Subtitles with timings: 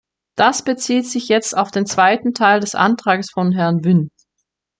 [0.35, 4.09] Das bezieht sich jetzt auf den zweiten Teil des Antrages von Herrn Wynn.